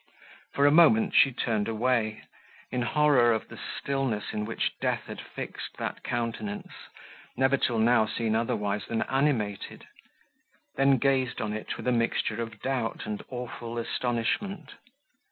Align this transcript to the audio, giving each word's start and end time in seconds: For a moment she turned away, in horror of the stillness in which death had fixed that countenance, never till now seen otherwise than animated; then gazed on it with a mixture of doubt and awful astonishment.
For 0.55 0.65
a 0.65 0.71
moment 0.71 1.13
she 1.13 1.31
turned 1.31 1.67
away, 1.67 2.23
in 2.71 2.81
horror 2.81 3.31
of 3.33 3.49
the 3.49 3.59
stillness 3.77 4.33
in 4.33 4.45
which 4.45 4.71
death 4.81 5.03
had 5.05 5.21
fixed 5.21 5.77
that 5.77 6.01
countenance, 6.03 6.73
never 7.37 7.55
till 7.55 7.77
now 7.77 8.07
seen 8.07 8.33
otherwise 8.35 8.87
than 8.87 9.03
animated; 9.03 9.85
then 10.75 10.97
gazed 10.97 11.39
on 11.39 11.53
it 11.53 11.77
with 11.77 11.85
a 11.87 11.91
mixture 11.91 12.41
of 12.41 12.59
doubt 12.63 13.05
and 13.05 13.21
awful 13.29 13.77
astonishment. 13.77 14.73